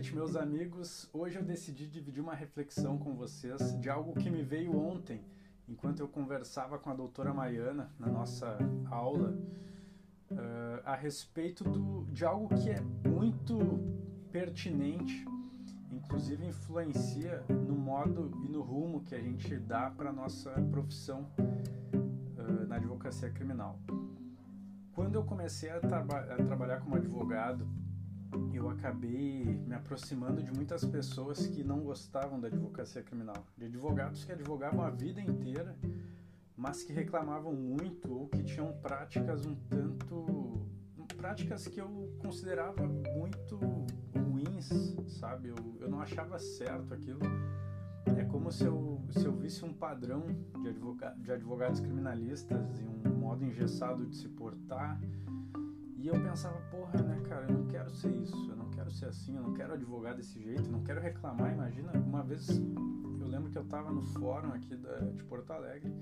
[0.00, 1.10] noite, meus amigos.
[1.12, 5.22] Hoje eu decidi dividir uma reflexão com vocês de algo que me veio ontem,
[5.68, 9.36] enquanto eu conversava com a doutora Maiana na nossa aula,
[10.30, 13.58] uh, a respeito do, de algo que é muito
[14.32, 15.26] pertinente,
[15.92, 21.30] inclusive influencia no modo e no rumo que a gente dá para a nossa profissão
[21.38, 23.78] uh, na advocacia criminal.
[24.94, 27.68] Quando eu comecei a, traba a trabalhar como advogado,
[28.52, 34.24] eu acabei me aproximando de muitas pessoas que não gostavam da advocacia criminal, de advogados
[34.24, 35.76] que advogavam a vida inteira,
[36.56, 40.50] mas que reclamavam muito ou que tinham práticas um tanto
[41.20, 43.58] práticas que eu considerava muito
[44.14, 45.48] ruins, sabe?
[45.48, 47.20] Eu, eu não achava certo aquilo.
[48.16, 50.24] É como se eu, se eu visse um padrão
[50.62, 54.98] de, advoga, de advogados criminalistas e um modo engessado de se portar
[56.00, 59.04] e eu pensava, porra, né, cara, eu não quero ser isso, eu não quero ser
[59.04, 61.52] assim, eu não quero advogar desse jeito, não quero reclamar.
[61.52, 65.92] Imagina, uma vez eu lembro que eu tava no fórum aqui da, de Porto Alegre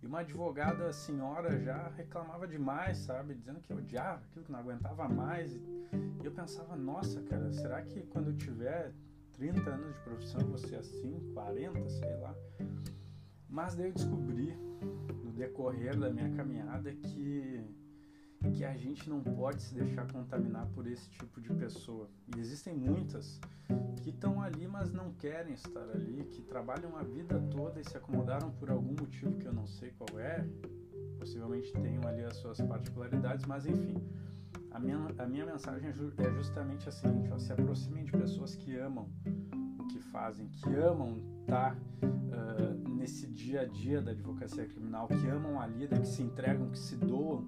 [0.00, 3.34] e uma advogada senhora já reclamava demais, sabe?
[3.34, 5.52] Dizendo que eu odiava aquilo, que não aguentava mais.
[5.52, 8.92] E eu pensava, nossa, cara, será que quando eu tiver
[9.32, 12.32] 30 anos de profissão eu vou ser assim, 40, sei lá?
[13.48, 14.56] Mas daí eu descobri,
[15.24, 17.60] no decorrer da minha caminhada, que
[18.50, 22.08] que a gente não pode se deixar contaminar por esse tipo de pessoa.
[22.34, 23.40] E existem muitas
[24.02, 27.96] que estão ali, mas não querem estar ali, que trabalham a vida toda e se
[27.96, 30.44] acomodaram por algum motivo que eu não sei qual é.
[31.18, 33.96] Possivelmente tenham ali as suas particularidades, mas enfim.
[34.72, 38.56] A minha, a minha mensagem é, é justamente a seguinte: ó, se aproximem de pessoas
[38.56, 39.08] que amam
[39.78, 45.28] o que fazem, que amam estar uh, nesse dia a dia da advocacia criminal, que
[45.28, 47.46] amam a lida, que se entregam, que se doam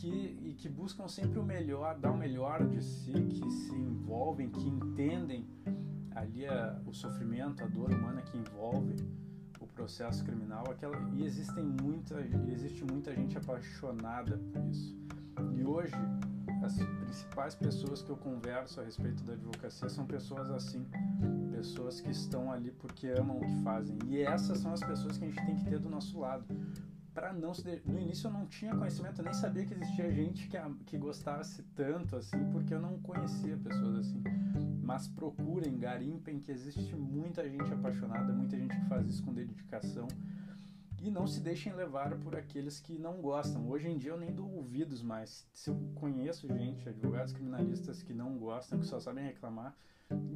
[0.00, 4.48] que, e que buscam sempre o melhor, dar o melhor de si, que se envolvem,
[4.48, 5.46] que entendem
[6.12, 8.96] ali a, o sofrimento, a dor humana que envolve
[9.60, 12.18] o processo criminal, aquela, e existem muita,
[12.50, 14.98] existe muita gente apaixonada por isso.
[15.54, 15.94] E hoje
[16.62, 20.86] as principais pessoas que eu converso a respeito da advocacia são pessoas assim,
[21.52, 23.98] pessoas que estão ali porque amam o que fazem.
[24.06, 26.44] E essas são as pessoas que a gente tem que ter do nosso lado,
[27.12, 27.82] para não se de...
[27.84, 30.56] no início eu não tinha conhecimento, eu nem sabia que existia gente que,
[30.86, 34.22] que gostasse tanto assim, porque eu não conhecia pessoas assim.
[34.82, 40.08] Mas procurem, garimpem que existe muita gente apaixonada, muita gente que faz isso com dedicação.
[41.02, 43.68] E não se deixem levar por aqueles que não gostam.
[43.68, 45.48] Hoje em dia eu nem dou ouvidos mais.
[45.54, 49.74] Se eu conheço gente, advogados criminalistas que não gostam, que só sabem reclamar,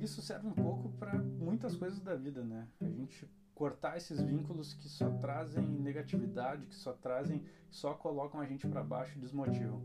[0.00, 2.66] isso serve um pouco para muitas coisas da vida, né?
[2.80, 8.46] A gente cortar esses vínculos que só trazem negatividade, que só trazem, só colocam a
[8.46, 9.80] gente para baixo e desmotivam.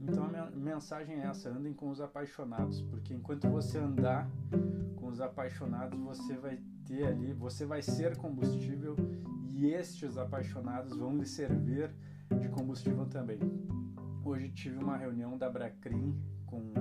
[0.00, 4.28] Então a minha mensagem é essa: andem com os apaixonados, porque enquanto você andar
[4.96, 8.96] com os apaixonados, você vai ter ali, você vai ser combustível
[9.48, 11.90] e estes apaixonados vão lhe servir
[12.40, 13.38] de combustível também.
[14.24, 16.72] Hoje tive uma reunião da Bracrim com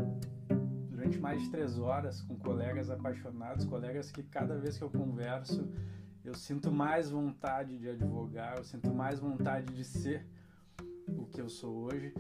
[0.90, 5.68] durante mais de três horas com colegas apaixonados, colegas que cada vez que eu converso
[6.26, 10.26] eu sinto mais vontade de advogar, eu sinto mais vontade de ser
[11.08, 12.14] o que eu sou hoje.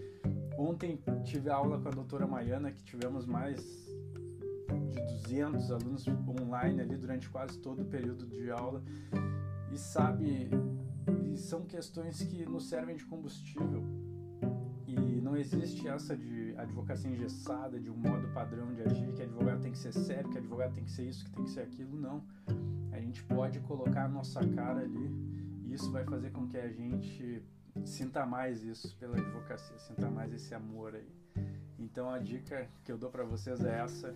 [0.58, 3.60] Ontem tive aula com a doutora Maiana, que tivemos mais
[4.92, 8.84] de 200 alunos online ali durante quase todo o período de aula.
[9.72, 10.50] E sabe,
[11.26, 13.84] e são questões que nos servem de combustível.
[14.86, 19.62] E não existe essa de advocacia engessada, de um modo padrão de agir, que advogado
[19.62, 22.00] tem que ser sério, que advogado tem que ser isso, que tem que ser aquilo.
[22.00, 22.24] Não
[22.96, 25.12] a gente pode colocar a nossa cara ali
[25.66, 27.44] e isso vai fazer com que a gente
[27.84, 31.12] sinta mais isso pela advocacia, sinta mais esse amor aí.
[31.78, 34.16] Então a dica que eu dou para vocês é essa: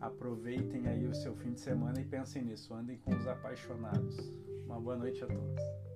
[0.00, 4.16] aproveitem aí o seu fim de semana e pensem nisso, andem com os apaixonados.
[4.64, 5.89] Uma boa noite a todos.